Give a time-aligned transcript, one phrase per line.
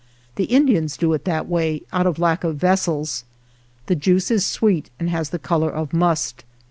[0.33, 3.23] The Indians do it in that way, out of lack of vessels.
[3.85, 6.43] The juice is sweet and has the color of must.